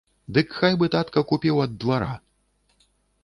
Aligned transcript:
Дык 0.35 0.55
хай 0.59 0.77
бы 0.79 0.85
татка 0.95 1.23
купіў 1.31 1.61
ад 1.65 1.77
двара. 1.83 2.09